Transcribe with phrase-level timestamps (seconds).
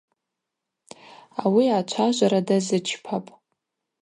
[1.43, 3.31] Ауи ачважвара дазычпапӏ.